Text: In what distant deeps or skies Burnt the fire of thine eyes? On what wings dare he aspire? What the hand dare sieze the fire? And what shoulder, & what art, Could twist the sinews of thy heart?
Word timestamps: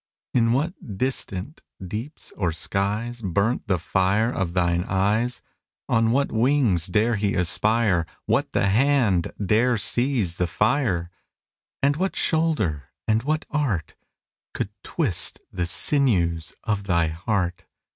In 0.33 0.51
what 0.51 0.97
distant 0.97 1.61
deeps 1.87 2.33
or 2.35 2.51
skies 2.51 3.21
Burnt 3.21 3.67
the 3.67 3.77
fire 3.77 4.31
of 4.33 4.55
thine 4.55 4.83
eyes? 4.85 5.43
On 5.87 6.09
what 6.09 6.31
wings 6.31 6.87
dare 6.87 7.17
he 7.17 7.35
aspire? 7.35 8.07
What 8.25 8.51
the 8.51 8.65
hand 8.69 9.31
dare 9.39 9.75
sieze 9.77 10.37
the 10.37 10.47
fire? 10.47 11.11
And 11.83 11.97
what 11.97 12.15
shoulder, 12.15 12.85
& 13.07 13.23
what 13.23 13.45
art, 13.51 13.93
Could 14.55 14.71
twist 14.81 15.39
the 15.51 15.67
sinews 15.67 16.53
of 16.63 16.85
thy 16.85 17.09
heart? 17.09 17.67